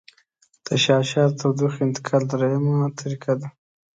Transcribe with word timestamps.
تشعشع 0.65 1.25
د 1.29 1.33
تودوخې 1.39 1.81
انتقال 1.87 2.23
دریمه 2.31 2.77
طریقه 2.99 3.33
ده. 3.39 3.47